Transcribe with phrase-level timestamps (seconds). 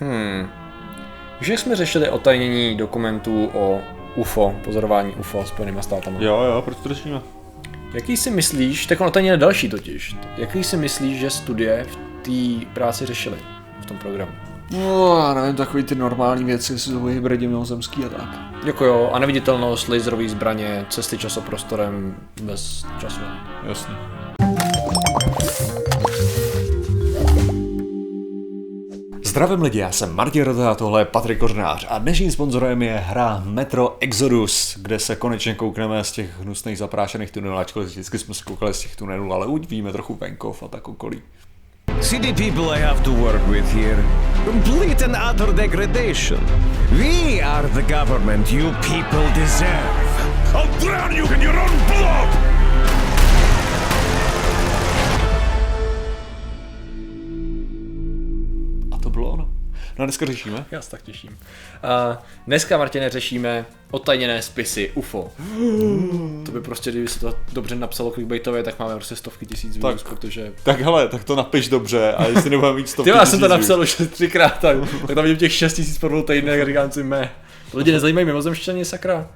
[0.00, 0.48] Hmm.
[1.40, 3.80] Už jsme řešili otajnění dokumentů o
[4.16, 6.16] UFO, pozorování UFO Spojenýma státama.
[6.20, 7.20] Jo, jo, proč to řešíme?
[7.94, 12.66] Jaký si myslíš, tak on otajněný další totiž, jaký si myslíš, že studie v té
[12.74, 13.36] práci řešily
[13.80, 14.32] v tom programu?
[14.70, 18.28] No, já nevím, takový ty normální věci, jestli jsou hybridi mimozemský a tak.
[18.64, 23.20] Jako jo, a neviditelnost, laserové zbraně, cesty časoprostorem bez času.
[23.66, 23.94] Jasně.
[29.30, 32.96] Zdravím lidi, já jsem Martin Rota a tohle je Patrik Kořnář a dnešním sponzorem je
[32.96, 38.34] hra Metro Exodus, kde se konečně koukneme z těch hnusných zaprášených tunelů, ačkoliv vždycky jsme
[38.34, 41.22] se koukali z těch tunelů, ale už víme trochu venkov a tak okolí.
[42.00, 44.04] See the people I have to work with here.
[44.44, 46.40] Complete and utter degradation.
[46.90, 49.90] We are the government you people deserve.
[50.54, 52.49] I'll drown you in your own blood!
[59.20, 59.48] Bylo ono.
[59.98, 60.64] No a dneska řešíme.
[60.70, 61.30] Já se tak těším.
[61.30, 62.16] Uh,
[62.46, 65.32] dneska, Martine, řešíme otajněné spisy UFO.
[66.46, 70.02] to by prostě, kdyby se to dobře napsalo clickbaitově, tak máme prostě stovky tisíc views,
[70.02, 70.52] protože...
[70.62, 73.48] Tak hele, tak to napiš dobře a jestli nebudeme mít stovky Ty já jsem to
[73.48, 76.92] napsal už třikrát, tak, tak tam vidím těch 6 tisíc po dvou týdnech a říkám
[76.92, 77.30] si, mé.
[77.74, 79.28] Lidi nezajímají mimozemštění, sakra.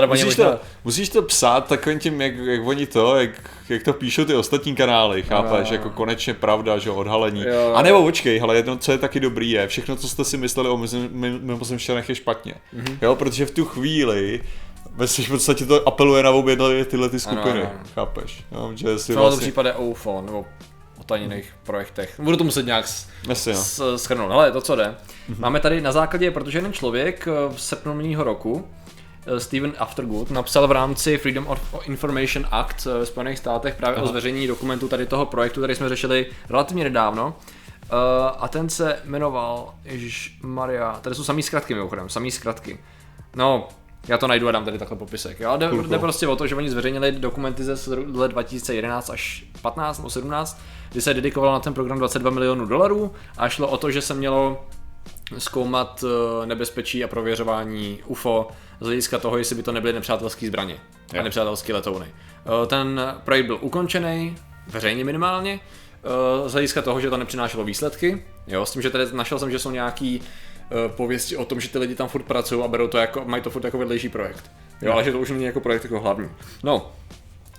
[0.00, 3.30] Paní Musíš to, musíš to psát takovým tím, jak, jak oni to, jak,
[3.68, 5.76] jak to píšou ty ostatní kanály, chápeš, No.
[5.76, 7.44] jako konečně pravda, že odhalení.
[7.46, 7.72] Jo.
[7.74, 10.68] A nebo počkej, ale jedno, co je taky dobrý je, všechno, co jste si mysleli
[10.68, 12.54] o mizem- mi- mimozemšťanech je špatně.
[12.72, 12.98] Mhm.
[13.02, 14.40] Jo, protože v tu chvíli
[14.96, 17.80] ve v podstatě to apeluje na obě tyhle ty skupiny, Ano, ano.
[17.94, 18.44] chápeš?
[18.52, 20.46] Jo, že si v vlastně, případě o UFO, nebo
[21.00, 22.20] o tajněných projektech.
[22.20, 22.84] Budu to muset nějak
[23.30, 23.56] Asi, no.
[23.98, 24.10] s.
[24.30, 24.94] Ale to, co jde.
[25.38, 28.68] Máme tady na základě, protože jeden člověk eh, v srpnu minulého roku,
[29.38, 34.06] Steven Aftergood, napsal v rámci Freedom of Information Act eh, ve Spojených státech právě o
[34.06, 37.36] zveřejnění dokumentu tady toho projektu, který jsme řešili relativně nedávno.
[37.82, 37.88] Eh,
[38.38, 42.78] a ten se jmenoval, Ježíš Maria, tady jsou samý zkratky mimochodem, samý zkratky.
[43.36, 43.68] No,
[44.08, 45.40] já to najdu a dám tady takhle popisek.
[45.40, 45.56] Jo?
[45.56, 50.10] Jde, jde prostě o to, že oni zveřejnili dokumenty ze let 2011 až 15 nebo
[50.10, 50.60] 17,
[50.92, 54.14] kdy se dedikovalo na ten program 22 milionů dolarů a šlo o to, že se
[54.14, 54.66] mělo
[55.38, 56.04] zkoumat
[56.42, 58.48] eh, nebezpečí a prověřování UFO
[58.80, 60.76] z hlediska toho, jestli by to nebyly nepřátelské zbraně
[61.18, 62.06] a nepřátelské letouny.
[62.06, 64.36] Eh, Ten projekt byl ukončený,
[64.68, 65.60] veřejně minimálně,
[66.04, 68.24] eh, z hlediska toho, že to nepřinášelo výsledky.
[68.46, 70.22] Jo, s tím, že tady našel jsem, že jsou nějaký
[70.88, 73.50] pověsti o tom, že ty lidi tam furt pracují a berou to jako, mají to
[73.50, 74.50] furt jako vedlejší projekt.
[74.82, 76.28] Jo, ale že to už není jako projekt jako hlavní.
[76.62, 76.92] No,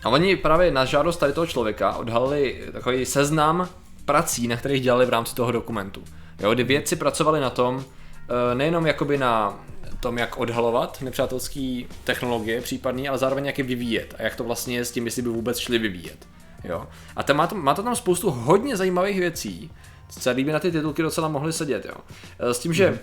[0.04, 3.70] a oni právě na žádost tady toho člověka odhalili takový seznam
[4.06, 6.04] prací, na kterých dělali v rámci toho dokumentu.
[6.40, 7.86] Jo, kdy vědci pracovali na tom,
[8.30, 9.60] eh, nejenom jakoby na
[10.00, 14.76] tom, jak odhalovat nepřátelské technologie případný, ale zároveň jak je vyvíjet a jak to vlastně
[14.76, 16.28] je s tím, jestli by vůbec šli vyvíjet.
[16.64, 16.88] Jo.
[17.16, 19.72] A tam má, to, má to tam spoustu hodně zajímavých věcí,
[20.10, 21.86] celý by na ty titulky docela mohly sedět.
[21.86, 21.96] Jo.
[22.40, 23.00] Eh, S tím, že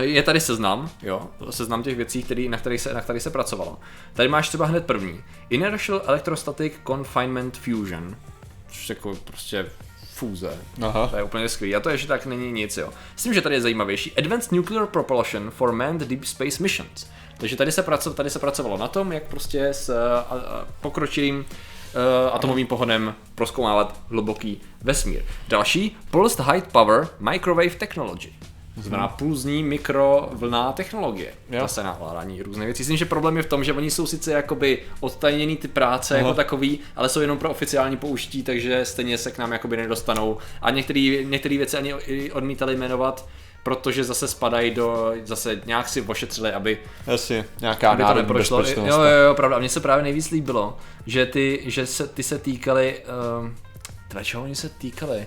[0.00, 3.78] je tady seznam, jo, seznam těch věcí, který, na, kterých se, na kterých se pracovalo.
[4.12, 5.24] Tady máš třeba hned první.
[5.50, 8.16] Inertial Electrostatic Confinement Fusion.
[8.68, 9.66] Což je jako prostě
[10.16, 10.58] fúze.
[10.82, 11.06] Aha.
[11.06, 11.76] To je úplně skvělý.
[11.76, 12.90] A to ještě tak není nic, jo.
[13.16, 14.12] S tím, že tady je zajímavější.
[14.18, 17.06] Advanced Nuclear Propulsion for Manned Deep Space Missions.
[17.38, 21.38] Takže tady se, praco, tady se pracovalo na tom, jak prostě s a, a, pokročilým
[21.38, 21.44] uh,
[22.34, 25.22] atomovým pohonem proskoumávat hluboký vesmír.
[25.48, 28.28] Další, Pulsed High Power Microwave Technology.
[28.76, 31.32] To znamená pulzní mikrovlná technologie.
[31.50, 31.60] Jo.
[31.60, 32.80] Zase na ovládání různých věcí.
[32.80, 36.26] Myslím, že problém je v tom, že oni jsou sice jakoby odtajněný ty práce Aha.
[36.26, 40.38] jako takový, ale jsou jenom pro oficiální použití, takže stejně se k nám jakoby nedostanou.
[40.62, 41.94] A některé věci ani
[42.32, 43.28] odmítali jmenovat,
[43.62, 48.58] protože zase spadají do, zase nějak si ošetřili, aby Jasně, nějaká aby to neprošlo.
[48.58, 48.88] bezpečnost.
[48.88, 49.56] Jo, jo, jo, pravda.
[49.56, 50.76] A mně se právě nejvíc líbilo,
[51.06, 53.02] že ty, že se, ty se týkaly,
[53.40, 53.56] um,
[54.08, 55.26] teda čeho oni se týkaly?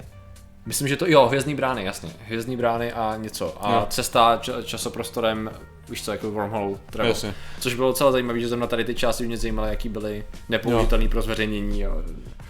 [0.69, 2.09] Myslím, že to, jo, hvězdný brány, jasně.
[2.25, 3.57] Hvězdný brány a něco.
[3.61, 3.85] A Jo.
[3.89, 5.51] cesta č- časoprostorem,
[5.89, 7.11] víš co, jako wormhole travel.
[7.11, 7.33] Jasně.
[7.59, 11.21] Což bylo docela zajímavé, že zrovna tady ty části mě zajímaly, jaký byly nepoužitelné pro
[11.21, 11.81] zveřejnění.
[11.81, 12.03] Jo.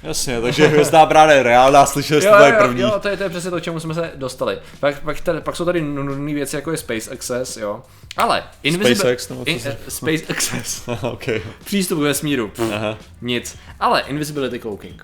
[0.03, 2.81] Jasně, takže hvězdná brána je reálná, slyšeli jste je první.
[2.81, 4.59] jo, to je, to je přesně to, čemu jsme se dostali.
[4.79, 7.82] Pak, pak, tady, pak jsou tady nudné věci, jako je Space Access, jo.
[8.17, 8.96] Ale Invisible...
[8.96, 10.88] SpaceX, nebo in, eh, Space Access.
[11.02, 11.23] ok.
[11.66, 12.47] Přístup k vesmíru.
[12.47, 12.97] Pff, Aha.
[13.22, 13.58] Nic.
[13.79, 15.03] Ale Invisibility Cloaking.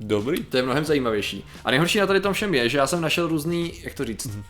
[0.00, 0.44] Dobrý.
[0.44, 1.44] To je mnohem zajímavější.
[1.64, 4.26] A nejhorší na tady tom všem je, že já jsem našel různý, jak to říct,
[4.26, 4.44] Mhm.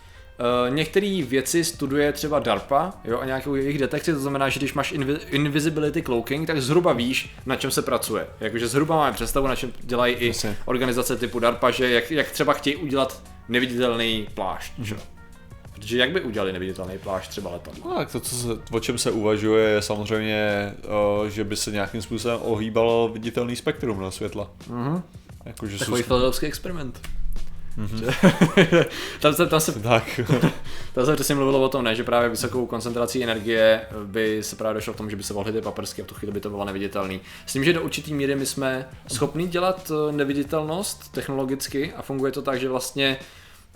[0.69, 4.75] Uh, některé věci studuje třeba DARPA jo, a nějakou jejich detekci, to znamená, že když
[4.75, 8.27] máš invi- invisibility cloaking, tak zhruba víš, na čem se pracuje.
[8.41, 10.57] Jakože zhruba máme představu, na čem dělají i Jasně.
[10.65, 14.73] organizace typu DARPA, že jak, jak třeba chtějí udělat neviditelný plášť.
[14.79, 14.87] Mhm.
[14.87, 14.97] Že?
[15.75, 17.91] Protože jak by udělali neviditelný plášť třeba letadlo?
[17.91, 21.71] No, tak to, co se, o čem se uvažuje, je samozřejmě, o, že by se
[21.71, 24.51] nějakým způsobem ohýbalo viditelný spektrum na světla.
[25.45, 25.49] Mhm.
[25.55, 27.01] Jakože Takový jsou, filadelský experiment.
[27.79, 28.85] Mm-hmm.
[29.21, 30.21] tam, se, tam, se, Tak.
[30.95, 34.75] tam se přesně mluvilo o tom, ne, že právě vysokou koncentrací energie by se právě
[34.75, 36.51] došlo k tomu, že by se volhly ty paprsky a v tu chvíli by to
[36.51, 37.21] bylo neviditelný.
[37.47, 42.33] S tím, že do určitý míry my jsme schopni dělat eh, neviditelnost technologicky a funguje
[42.33, 43.17] to tak, že vlastně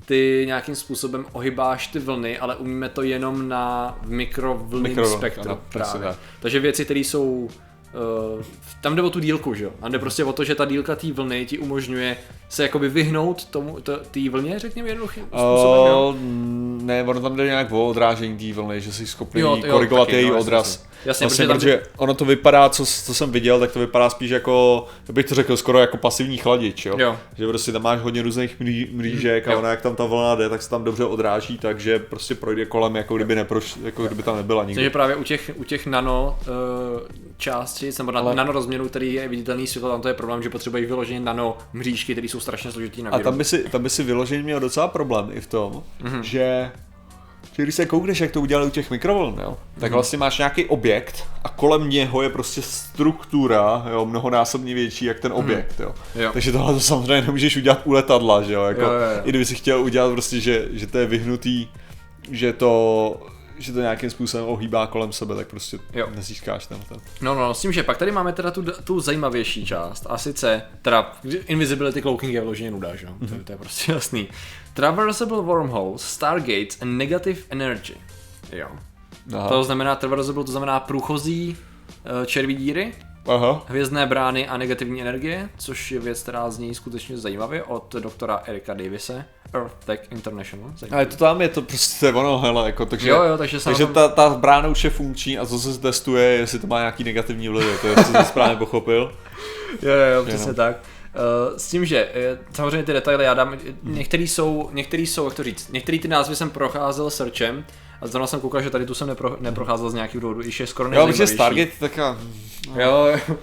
[0.05, 5.61] ty nějakým způsobem ohybáš ty vlny, ale umíme to jenom na mikrovlnném Mikrovln, spektru ano,
[5.73, 6.03] právě.
[6.09, 6.19] tak.
[6.41, 7.49] Takže věci, které jsou
[7.95, 8.43] Uh,
[8.81, 9.71] tam jde o tu dílku, že jo?
[9.83, 12.17] A jde prostě o to, že ta dílka té vlny ti umožňuje
[12.49, 16.15] se jakoby vyhnout tomu, to- té vlně, řekněme jednoduchým způsobem, jo?
[16.17, 19.73] Uh, ne, ono tam jde nějak o odrážení té vlny, že jsi schopný Jo, jo,
[19.73, 20.67] korigovat taky, její no, odraz.
[20.67, 20.96] jasně.
[21.05, 24.11] Jasně, vlastně, protože tam protože ono to vypadá, co, co jsem viděl, tak to vypadá
[24.11, 26.97] spíš jako, jak bych to řekl, skoro jako pasivní chladič, jo?
[26.99, 27.17] Jo.
[27.39, 29.59] Že prostě tam máš hodně různých mlí, mlížek a Jo.
[29.59, 32.97] ona jak tam ta vlna jde, tak se tam dobře odráží, takže prostě projde kolem,
[32.97, 34.79] jako kdyby, neproš, jako kdyby tam nebyla nikdo.
[34.81, 37.01] Takže právě u těch, u těch nano uh,
[37.39, 40.51] částic, nebo na, Ale- nano rozměrů, který je viditelný světlo, tam to je problém, že
[40.51, 43.31] potřebují vyloženě nano mřížky, které jsou strašně složitý na A výrobu.
[43.31, 46.13] tam by si, tam by si vyloženě měl docela problém i v tom, Mhm.
[46.13, 46.21] mm-hmm.
[46.23, 46.71] že,
[47.53, 49.93] že když se koukneš, jak to udělali u těch mikrovln, jo, tak Mhm.
[49.93, 55.33] vlastně máš nějaký objekt a kolem něho je prostě struktura, jo, mnohonásobně větší jak ten
[55.33, 55.95] objekt, jo.
[56.15, 56.25] Mhm.
[56.25, 56.31] Jo.
[56.33, 59.21] Takže tohle to samozřejmě nemůžeš udělat u letadla, že jo, jako, Jo, jo, jo.
[59.25, 61.69] i kdyby si chtěl udělat prostě, že, že to je vyhnutý,
[62.31, 63.27] že to
[63.59, 66.09] že to nějakým způsobem ohýbá kolem sebe, tak prostě Jo.
[66.15, 66.99] nezískáš ten, ten.
[67.21, 70.63] No, no, s tím, že pak tady máme teda tu, tu zajímavější část, a sice,
[70.83, 71.13] teda
[71.47, 73.07] Invisibility Cloaking je vloženě nuda, že?
[73.07, 73.13] jo?
[73.21, 73.39] Mhm.
[73.39, 74.29] To, to je prostě jasný.
[74.75, 77.95] Traversable Wormholes, Stargates and Negative Energy.
[78.53, 78.69] Jo.
[79.35, 79.49] Aha.
[79.49, 81.57] To znamená, traversable to znamená průchozí
[82.23, 82.95] eh, červí díry,
[83.29, 83.65] Aha.
[83.69, 88.75] hvězdné brány a negativní energie, což je věc, která zní skutečně zajímavě od doktora Erika
[88.75, 89.25] Davise,
[89.55, 90.73] Earth Tech International.
[90.79, 91.03] Zajímavý.
[91.03, 93.95] je to tam, je to prostě ono, hele, jako, takže, Jo, jo, takže takže tom-
[93.95, 97.49] ta, ta brána už je funkční a co se testuje, jestli to má nějaký negativní
[97.49, 99.13] vlivy, to je, co jsem správně pochopil.
[99.83, 100.77] Jo, jo, jo, přesně tak.
[101.17, 105.35] Uh, s tím, že eh, samozřejmě ty detaily já dám, některý jsou, některý jsou, jak
[105.35, 107.65] to říct, některý ty názvy jsem procházel searchem
[108.01, 110.67] a zrovna jsem koukal, že tady tu jsem nepro, neprocházel z nějakých důvodů, když je
[110.67, 111.27] skoro Jo, protože.
[111.27, 112.19] Stargate, tak a,
[112.75, 113.37] Jo, jo,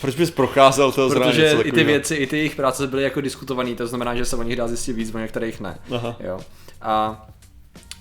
[0.00, 3.20] proč bys procházel toho zrovna protože i ty věci, i ty jejich práce byly jako
[3.20, 5.78] diskutovaný, to znamená, že se o nich dá zjistit víc, o některých ne.
[5.90, 6.16] Aha.
[6.20, 6.40] Jo.
[6.82, 7.26] A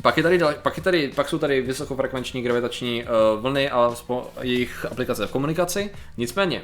[0.01, 4.30] pak, je tady, pak, je tady, pak jsou tady vysokofrekvenční gravitační uh, vlny a spo,
[4.42, 5.89] jejich aplikace v komunikaci.
[6.18, 6.62] Nicméně,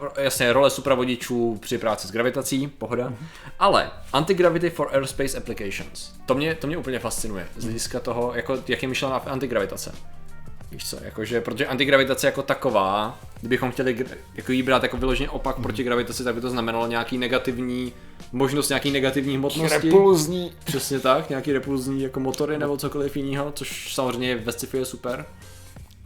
[0.00, 3.12] uh, jasně, role supravodičů při práci s gravitací, pohoda.
[3.58, 6.12] Ale antigravity for aerospace applications.
[6.26, 7.48] To mě, to mě úplně fascinuje.
[7.56, 9.92] Z hlediska toho, jako, jak je myšlená antigravitace.
[10.70, 15.56] Víš co, jakože, protože antigravitace jako taková, kdybychom chtěli jako jí brát jako vyloženě opak
[15.56, 17.92] proti gravitaci, tak by to znamenalo nějaký negativní,
[18.32, 19.88] možnost nějaký negativní hmotnosti.
[19.88, 20.52] Repulzní.
[20.64, 25.26] Přesně tak, nějaký repulzní jako motory nebo cokoliv jiného, což samozřejmě ve sci-fi je super.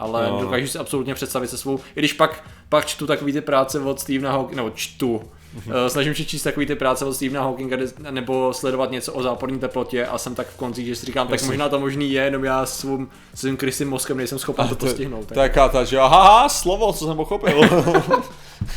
[0.02, 0.40] Ale No.
[0.40, 4.00] dokážu si absolutně představit se svou, i když pak, pak čtu takový ty práce od
[4.00, 5.22] Stephena Hawkinga, nebo čtu,
[5.54, 5.68] Mhm.
[5.68, 7.76] uh, snažím se číst takový ty práce od Stephena Hawkinga,
[8.10, 11.32] nebo sledovat něco o záporní teplotě a jsem tak v koncích, že si říkám, tak
[11.34, 11.46] Jasně.
[11.46, 15.26] možná to možný je, jenom já svým, svým krysým mozkem nejsem schopen to To, postihnout.
[15.26, 17.60] to je jaká ta, že aha, slovo, co jsem pochopil.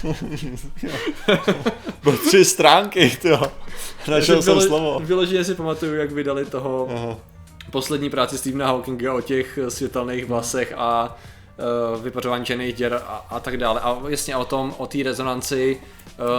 [2.03, 3.41] Bylo tři stránky, jo.
[4.07, 4.99] Našel jsem slovo.
[5.03, 7.15] Vyloženě si pamatuju, jak vydali toho Aha.
[7.71, 11.17] Poslední práci Stephena Hawkinga o těch světelných vlasech a
[11.95, 13.79] uh, vypařování černých děr a, a tak dále.
[13.79, 15.77] A jasně o tom, o té rezonanci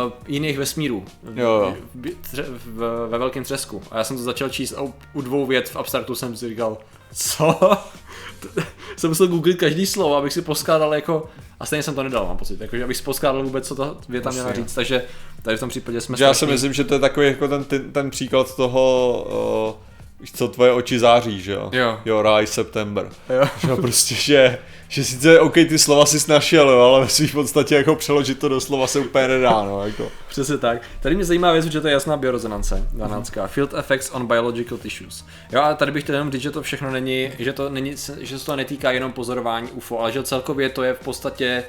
[0.07, 1.75] uh, jiných vesmírů Jo, jo.
[1.95, 3.83] v, tře, v, ve velkém třesku.
[3.91, 6.49] A já jsem to začal číst a u, u dvou vět v abstraktu jsem si
[6.49, 6.79] říkal,
[7.15, 7.61] co?
[8.97, 11.29] jsem musel googlit každý slovo, abych si poskládal jako,
[11.61, 14.31] a stejně jsem to nedal, mám pocit, jakože abych si poskládal vůbec, co ta věta
[14.31, 15.05] měla říct, takže
[15.43, 17.65] tady v tom případě jsme já si strašný- myslím, že to je takový jako ten,
[17.65, 19.86] ten, ten příklad toho, uh,
[20.21, 21.71] víš co tvoje oči září, že jo?
[21.73, 22.01] Jo.
[22.05, 23.09] Your eyes September.
[23.29, 23.49] Jo.
[23.59, 24.59] Že jo, prostě, že,
[24.89, 28.49] že sice, OK, ty slova si našel, jo, ale ve svým podstatě jako přeložit to
[28.49, 30.09] do slova se úplně nedá, no, jako.
[30.29, 30.83] Přesně tak.
[31.01, 33.47] Tady mě zajímá věc, že to je jasná biorezonance, danácká.
[33.47, 35.25] Field effects on biological tissues.
[35.53, 38.39] Jo, a tady bych chtěl jenom říct, že to všechno není, že to není, že
[38.39, 41.65] se to netýká jenom pozorování UFO, ale že celkově to je v podstatě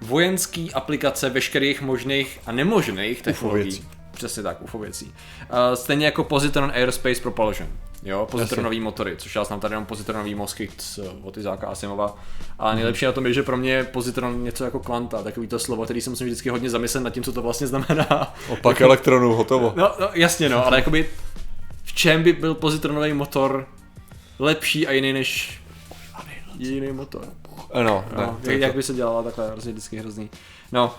[0.00, 3.62] vojenský aplikace veškerých možných a nemožných technologií.
[3.62, 3.97] věcí.
[4.18, 5.04] Přesně tak, UFO věcí.
[5.06, 5.14] Uh,
[5.74, 7.68] stejně jako Positron Aerospace Propulsion.
[8.02, 12.16] Jo, pozitronový motory, což já znám tady jenom pozitronový mozky z- od Izáka Asimova.
[12.58, 15.58] A nejlepší na tom je, že pro mě je pozitron něco jako kvanta, takový to
[15.58, 18.34] slovo, který jsem musím vždycky hodně zamyslet nad tím, co to vlastně znamená.
[18.48, 19.72] Opak elektronů, hotovo.
[19.76, 21.10] No, no jasně no, ale jakoby
[21.84, 23.66] v čem by byl pozitronový motor
[24.38, 25.60] lepší a jiný než
[26.58, 27.24] jiný motor.
[27.82, 28.76] No, ne, No, je jak to.
[28.76, 30.30] by se dělala takhle, hrozně vždycky hrozný.
[30.72, 30.94] No,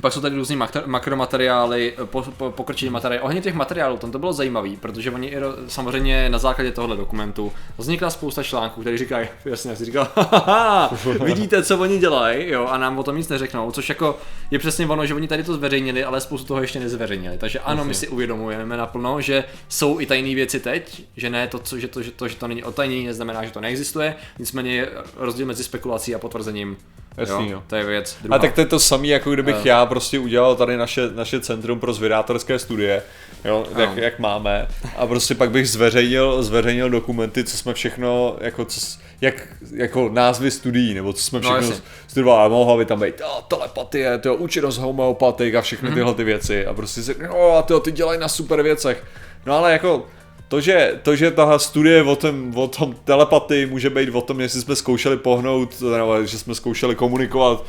[0.00, 3.22] Pak jsou tady různý makro, makromateriály, po, po, pokrčení materiály.
[3.22, 6.96] Ohledně těch materiálů, tam to bylo zajímavé, protože oni i ro- samozřejmě na základě tohohle
[6.96, 10.90] dokumentu vznikla spousta článků, který říkají, jasně, jak jsi říkal, "Haha,
[11.24, 14.18] vidíte, co oni dělají, jo, a nám o tom nic neřeknou, což jako
[14.50, 17.38] je přesně ono, že oni tady to zveřejnili, ale spoustu toho ještě nezveřejnili.
[17.38, 21.58] Takže ano, my si uvědomujeme naplno, že jsou i tajné věci teď, že ne to,
[21.58, 24.90] co, že to, že to, že to není otajný, neznamená, že to neexistuje, nicméně je
[25.16, 26.76] rozdíl mezi spekulací a potvrzením.
[27.18, 27.62] Jasný, jo, jo.
[27.66, 28.16] to je věc.
[28.20, 28.38] A Druhá.
[28.38, 29.62] tak to je to samé, jako kdybych Jo.
[29.64, 33.02] já prostě udělal tady naše, naše centrum pro zvědátorské studie,
[33.44, 34.00] jo, jak, Ano.
[34.02, 38.80] jak, máme, a prostě pak bych zveřejnil, zveřejnil dokumenty, co jsme všechno, jako, co,
[39.20, 39.34] jak,
[39.74, 43.20] jako názvy studií, nebo co jsme No, všechno no, studovali, a mohla by tam být
[43.24, 47.80] oh, telepatie, to účinnost homeopatik a všechny tyhle ty věci, a prostě si, no a
[47.80, 49.04] ty dělají na super věcech,
[49.46, 50.06] no ale jako,
[50.48, 54.40] to, že, to, že tahle studie o tom, o tom telepatii může být o tom,
[54.40, 57.64] jestli jsme zkoušeli pohnout, nebo že jsme zkoušeli komunikovat,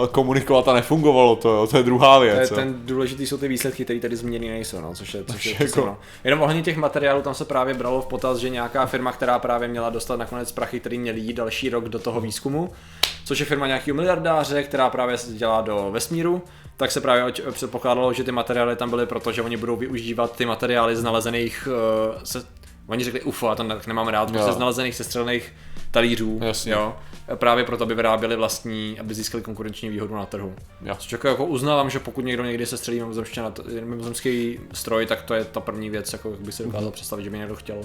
[0.00, 2.50] uh, komunikovat a nefungovalo to, jo, to je druhá To je, věc.
[2.50, 5.64] ten důležitý jsou ty výsledky, které tady zmíněny nejsou, no, což je, což je jako-
[5.64, 5.80] jako...
[5.86, 5.96] no.
[6.24, 9.68] Jenom ohledně těch materiálů, tam se právě bralo v potaz, že nějaká firma, která právě
[9.68, 12.70] měla dostat nakonec prachy, který měly jít další rok do toho výzkumu,
[13.24, 16.42] což je firma nějakého miliardáře, která právě se dělá do vesmíru,
[16.76, 20.46] tak se právě předpokládalo, že ty materiály tam byly proto, že oni budou využívat ty
[20.46, 21.68] materiály z nalezených,
[22.16, 22.42] uh, se,
[22.86, 24.54] oni řekli UFO, a to ne- nemám rád, prostě Jo.
[24.54, 25.52] z nalezených sestřelených
[25.94, 26.72] talířů, Jasně.
[26.72, 26.96] jo,
[27.34, 30.54] právě proto, aby vyráběli vlastní, aby získali konkurenční výhodu na trhu.
[30.82, 30.94] Jo.
[30.98, 33.02] Což jako, jako uznávám, že pokud někdo někdy se střelí
[33.84, 37.30] mimozemský stroj, tak to je ta první věc, jako jak by si dokázal představit, že
[37.30, 37.80] by někdo chtěl.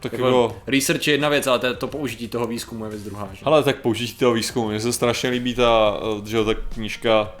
[0.00, 3.02] tak Jako, jako, research je jedna věc, ale to, to použití toho výzkumu je věc
[3.02, 3.28] druhá.
[3.32, 3.44] Že?
[3.44, 7.32] hele, tak použití toho výzkumu, mně se strašně líbí ta, eh, že jo, ta knížka,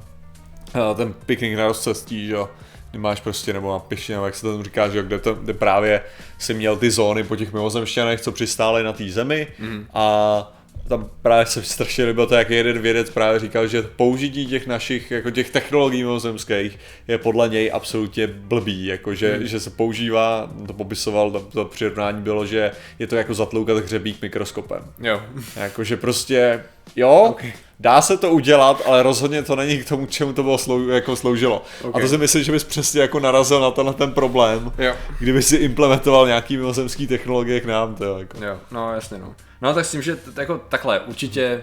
[0.74, 2.48] eh, ten piknik na rozcestí, že jo,
[2.96, 5.34] máš prostě, nebo na pišně, nebo jak se to tam říká, že jo, kde, to,
[5.34, 6.02] kde právě
[6.38, 9.86] si měl ty zóny po těch mimozemšťanech, co přistály na té zemi Mhm.
[9.94, 10.52] a
[10.90, 15.10] tam právě se strašně líbilo to, jak jeden vědec právě říkal, že použití těch našich,
[15.10, 16.78] jako těch technologií mimozemských
[17.08, 19.46] je podle něj absolutně blbý, jako že, Mhm.
[19.46, 24.22] že se používá, to popisoval, to, to přirovnání bylo, že je to jako zatloukat hřebík
[24.22, 24.82] mikroskopem.
[25.00, 25.22] Jo.
[25.56, 26.64] Jakože prostě,
[26.96, 27.52] jo, okay.
[27.80, 31.16] dá se to udělat, ale rozhodně to není k tomu, čemu to bylo slou, jako
[31.16, 31.62] sloužilo.
[31.82, 32.02] Okay.
[32.02, 34.94] A to si myslím, že bys přesně jako narazil na tenhle ten problém, Jo.
[35.18, 38.44] kdyby si implementoval nějaký mimozemský technologie k nám, to jako.
[38.44, 39.34] Jo, no jasně no.
[39.62, 41.62] No tak s tím, že t- jako takhle, určitě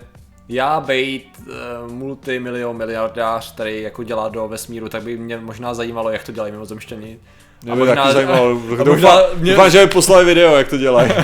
[0.50, 6.10] já bejt uh, multimilion miliardář, který jako dělá do vesmíru, tak by mě možná zajímalo,
[6.10, 7.20] jak to dělají mimozemštění.
[7.64, 11.12] Mě by taky zajímalo, doufám, možná mě, doufám, že mi poslali video, jak to dělají.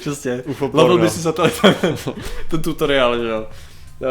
[0.00, 0.98] Přesně, porno.
[0.98, 1.48] by si za to
[2.50, 3.48] ten, tutoriál, že jo.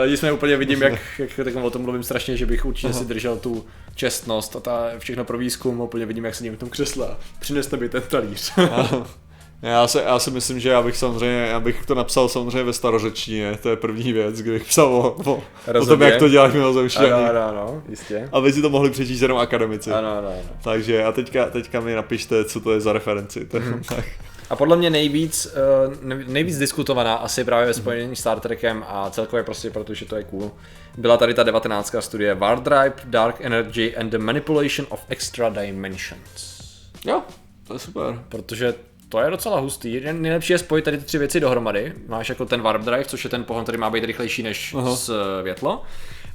[0.10, 3.38] Nicméně úplně vidím, jak, jak tak o tom mluvím strašně, že bych určitě si držel
[3.38, 7.08] tu čestnost a ta všechno pro výzkum, úplně vidím, jak sedím v tom křesle.
[7.08, 8.54] a Přineste mi ten talíř.
[9.62, 12.74] Já se, já si myslím, že já bych samozřejmě, já bych to napsal samozřejmě ve
[12.74, 15.44] starořečtině, to je první věc, kdybych psal o, o,
[15.82, 17.12] o tom, jak to dělají mimozemšťaní.
[17.12, 18.30] ano, ano, ano, jistě.
[18.32, 19.92] Aby si to mohli přečíst jenom akademici.
[19.92, 20.42] Ano, ano, ano.
[20.63, 23.46] Takže a teďka, teďka mi napište, co to je za referenci.
[23.46, 23.82] To, Mhm.
[23.89, 24.06] tak.
[24.50, 28.84] A podle mě nejvíc, eh, ne- nejvíc diskutovaná asi právě ve spojení s Star Trekem
[28.88, 30.51] a celkově prostě protože to je cool,
[30.98, 32.01] byla tady ta 19.
[32.01, 36.60] studie Wardripe, Dark Energy and the Manipulation of Extra Dimensions.
[37.06, 37.22] Jo,
[37.68, 38.20] to je super.
[38.30, 38.74] Protože
[39.10, 40.01] to je docela hustý.
[40.12, 41.94] Nejlepší je spojit tady ty tři věci dohromady.
[42.08, 44.96] Máš jako ten Warp Drive, což je ten pohon, který má být rychlejší než Aha.
[44.96, 45.84] světlo.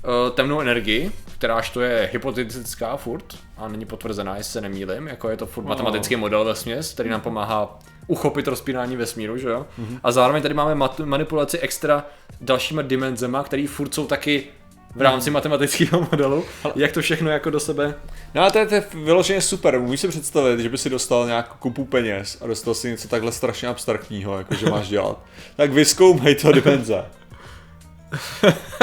[0.05, 3.25] Eh, Temnou energii, kteráž to je hypotetická furt
[3.57, 7.09] a není potvrzená, jestli se nemýlim, jako je to furt matematický model ve směs, který
[7.11, 9.67] nám pomáhá uchopit rozpínání vesmíru, že jo?
[10.03, 12.05] A zároveň tady máme mat- manipulaci extra
[12.41, 14.45] dalšíma dimenzema, který furt jsou taky
[14.95, 16.45] v rámci matematického modelu,
[16.77, 17.95] jak to všechno jako do sebe
[18.35, 19.81] No a to je, to je vyloženě super.
[19.81, 23.33] Můžeš si představit, že by si dostal nějakou kupu peněz a dostal si něco takhle
[23.33, 25.19] strašně abstraktního, jako že máš dělat.
[25.57, 27.05] Tak vyzkoumej to dimenze.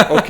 [0.09, 0.27] OK.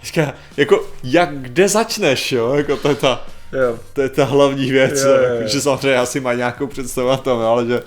[0.00, 2.54] Teďka, jako, jak, kde začneš, jo?
[2.54, 3.78] Jako to je ta, jo.
[3.92, 5.40] to je ta hlavní věc, jo, jo.
[5.40, 7.82] jo, že samozřejmě asi má nějakou představu o tom, ale že,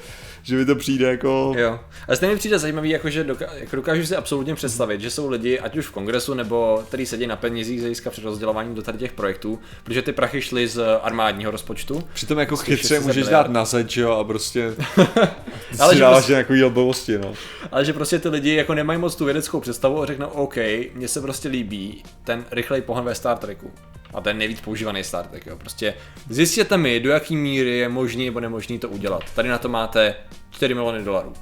[0.50, 1.53] že mi to přijde jako...
[1.58, 1.79] Jo.
[2.08, 5.29] A stejně mi přijde zajímavý, jako, že doka- jako dokážu si absolutně představit, že jsou
[5.29, 8.98] lidi, ať už v kongresu, nebo který sedí na penězích z hlediska přerozdělování do tady
[8.98, 12.03] těch projektů, protože ty prachy šly z armádního rozpočtu.
[12.13, 15.27] Přitom jako chytře 600 můžeš dát na zeď, jo, a prostě Ale
[15.79, 17.34] ale si že dáváš prostě- nějakou blbosti, no.
[17.72, 20.56] Ale že prostě ty lidi jako nemají moc tu vědeckou představu a řeknou, OK,
[20.94, 23.72] mně se prostě líbí ten rychlej pohon ve Star Treku.
[24.13, 25.58] A ten nejvíc používaný Star Trek, jo.
[25.58, 25.94] Prostě
[26.30, 29.24] zjistěte mi, do jaký míry je možný nebo nemožný to udělat.
[29.36, 30.16] Tady na to máte
[30.51, 31.34] 4 miliony dolarů.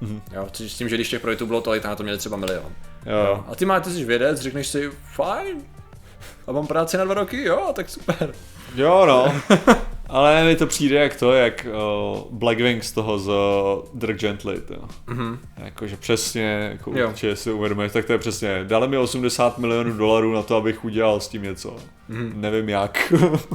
[0.00, 0.22] Mhm.
[0.32, 2.36] Jo, což s tím, že když těch projektů bylo tolik, tak na to měli třeba
[2.36, 2.72] milion.
[3.06, 3.44] Jo.
[3.48, 5.62] A ty máte jsi vědec, řekneš si, fajn,
[6.46, 8.34] a mám práci na dva roky, jo, tak super.
[8.74, 9.34] Jo, no.
[10.14, 13.34] Ale mi to přijde jak to, jak uh, Blackwing z toho z uh,
[13.94, 14.60] Dirk Gently.
[14.60, 14.74] To.
[14.74, 15.38] Mm-hmm.
[15.56, 16.92] Jakože přesně, jako.
[16.94, 17.08] Jo.
[17.08, 18.64] určitě si uvědomuješ, tak to je přesně.
[18.64, 21.76] Dali mi 80 milionů dolarů na to, abych udělal s tím něco.
[22.08, 22.28] Mhm.
[22.28, 22.36] Mm-hmm.
[22.36, 23.12] Nevím jak.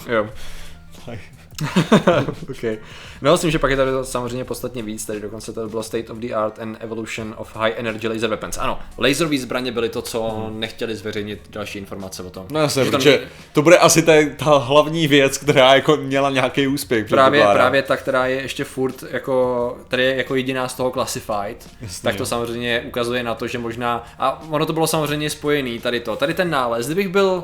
[0.10, 0.30] Jo.
[1.06, 1.20] Tak.
[2.50, 2.78] okay.
[3.22, 6.10] No, myslím, že pak je tady to samozřejmě podstatně víc, tady dokonce to bylo State
[6.10, 8.58] of the Art and Evolution of High Energy Laser Weapons.
[8.58, 12.46] Ano, laserové zbraně byly to, co nechtěli zveřejnit další informace o tom.
[12.52, 16.30] No jasně, Že tam protože to bude asi ta, ta hlavní věc, která jako měla
[16.30, 17.10] nějaký úspěch.
[17.10, 21.70] Právě, právě ta, která je ještě furt jako, tady je jako jediná z toho classified,
[21.82, 22.04] Jasně.
[22.04, 26.00] tak to samozřejmě ukazuje na to, že možná, a ono to bylo samozřejmě spojený, tady
[26.00, 27.44] to, tady ten nález, kdybych byl,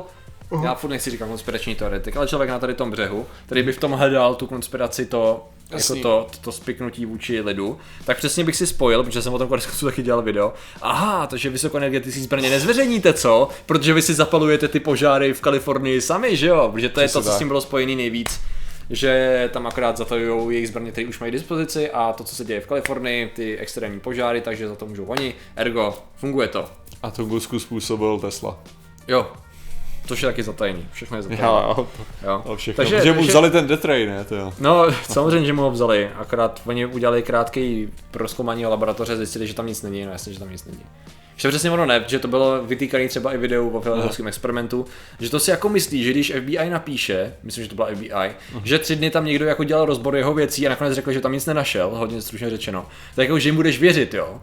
[0.64, 3.80] já furt nechci říkat konspirační teoretik, ale člověk na tady tom břehu, který by v
[3.80, 8.56] tom hledal tu konspiraci, to, jako to, to, to spiknutí vůči lidu, tak přesně bych
[8.56, 10.54] si spojil, protože jsem o tom konec konců taky dělal video.
[10.82, 13.48] Aha, takže vysokoenergetické zbraně nezveřejníte, co?
[13.66, 16.68] Protože vy si zapalujete ty požáry v Kalifornii sami, že jo?
[16.72, 17.38] Protože to je Přesně to, co s tak.
[17.38, 18.40] tím bylo spojený nejvíc
[18.90, 22.44] že tam akorát zatajují jejich zbraně, které už mají k dispozici a to, co se
[22.44, 25.34] děje v Kalifornii, ty extrémní požáry, takže za to můžou oni.
[25.56, 26.64] Ergo, funguje to.
[27.02, 28.58] A tu gusku způsobil Tesla.
[29.08, 29.32] Jo.
[30.06, 30.86] Což je taky zatajený.
[30.92, 31.48] Všechno je zatajený.
[31.48, 32.42] Jo, jo.
[32.46, 32.56] jo.
[32.56, 32.84] Všechno.
[32.84, 34.24] Takže, že mu vzali ten detray, ne?
[34.24, 34.52] To jo.
[34.60, 39.66] No, samozřejmě, že mu ho vzali, akorát oni udělali krátký proskoumání laboratoře, zjistili, že tam
[39.66, 40.82] nic není, no jasně, že tam nic není.
[41.36, 44.86] Že přesně ono ne, že to bylo vytýkané třeba i videu o filadelfském experimentu,
[45.20, 48.34] že to si jako myslí, že když FBI napíše, myslím, že to byla FBI,
[48.64, 51.32] že tři dny tam někdo jako dělal rozbor jeho věcí a nakonec řekl, že tam
[51.32, 54.40] nic nenašel, hodně stručně řečeno, tak jako, že jim budeš věřit, jo.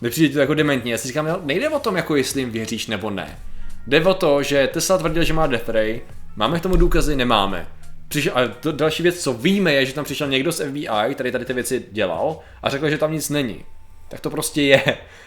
[0.00, 2.50] Nepřijde ti to jako dementní, já si říkám, jo, nejde o tom, jako jestli jim
[2.50, 3.38] věříš nebo ne.
[3.86, 6.00] Jde o to, že Tesla tvrdil, že má Death Ray,
[6.36, 7.66] máme k tomu důkazy, nemáme.
[8.08, 11.32] Přišel, a to, další věc, co víme, je, že tam přišel někdo z FBI, který
[11.32, 13.64] tady ty věci dělal a řekl, že tam nic není.
[14.08, 14.82] Tak to prostě je.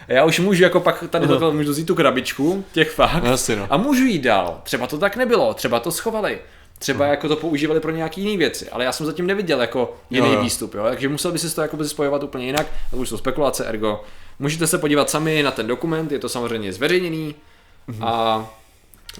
[0.07, 3.31] A já už můžu jako pak tady toho můžu vzít tu krabičku těch fakt No
[3.31, 3.67] jasně, no.
[3.69, 4.61] a můžu jít dál.
[4.63, 6.39] Třeba to tak nebylo, třeba to schovali.
[6.79, 10.27] Třeba jako to používali pro nějaký jiné věci, ale já jsem zatím neviděl jako jiný
[10.27, 10.41] Jo, jo.
[10.41, 10.83] výstup, jo?
[10.83, 14.03] takže musel by si to jako spojovat úplně jinak, to už jsou spekulace, ergo.
[14.39, 17.35] Můžete se podívat sami na ten dokument, je to samozřejmě zveřejněný
[18.01, 18.45] a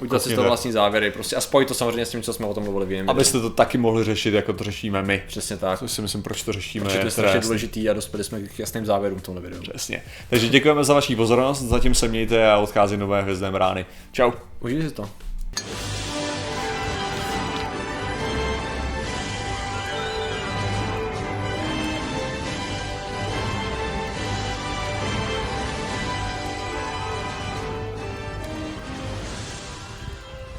[0.01, 0.47] udělat si z toho Koukněte.
[0.47, 2.91] vlastní závěry, prostě a spojit to samozřejmě s tím, co jsme o tom mluvili v
[2.91, 3.09] jiném.
[3.09, 5.23] Abyste to taky mohli řešit, jako to řešíme my.
[5.27, 5.79] Přesně tak.
[5.79, 6.85] Což si myslím, proč to řešíme.
[6.85, 9.61] Protože to je strašně důležitý a dospěli jsme k jasným závěrům v tomhle videu.
[9.61, 10.03] Přesně.
[10.29, 13.85] Takže děkujeme za vaši pozornost, zatím se mějte a odchází nové hvězdné brány.
[14.11, 14.31] Čau.
[14.59, 15.09] Užijte si to.